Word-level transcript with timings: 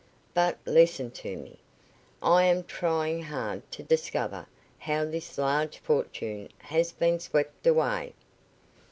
But 0.33 0.57
listen 0.65 1.11
to 1.11 1.37
me. 1.37 1.59
I 2.23 2.45
am 2.45 2.63
trying 2.63 3.21
hard 3.21 3.69
to 3.73 3.83
discover 3.83 4.47
how 4.79 5.05
this 5.05 5.37
large 5.37 5.77
fortune 5.77 6.49
has 6.57 6.91
been 6.91 7.19
swept 7.19 7.67
away." 7.67 8.15